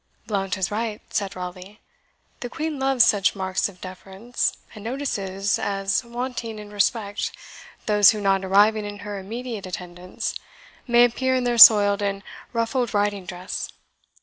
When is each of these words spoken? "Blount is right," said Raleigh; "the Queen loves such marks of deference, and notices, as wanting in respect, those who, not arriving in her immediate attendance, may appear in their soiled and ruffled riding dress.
"Blount 0.25 0.57
is 0.57 0.71
right," 0.71 0.99
said 1.13 1.35
Raleigh; 1.35 1.79
"the 2.39 2.49
Queen 2.49 2.79
loves 2.79 3.05
such 3.05 3.35
marks 3.35 3.69
of 3.69 3.79
deference, 3.81 4.57
and 4.73 4.83
notices, 4.83 5.59
as 5.59 6.03
wanting 6.03 6.57
in 6.57 6.71
respect, 6.73 7.31
those 7.85 8.09
who, 8.09 8.19
not 8.19 8.43
arriving 8.43 8.83
in 8.83 8.97
her 9.05 9.19
immediate 9.19 9.67
attendance, 9.67 10.33
may 10.87 11.03
appear 11.03 11.35
in 11.35 11.43
their 11.43 11.59
soiled 11.59 12.01
and 12.01 12.23
ruffled 12.51 12.95
riding 12.95 13.27
dress. 13.27 13.69